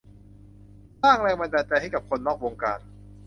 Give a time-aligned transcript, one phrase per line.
[1.03, 2.79] สร้างแรงบันดาลใจให้กับคนนอกวงการ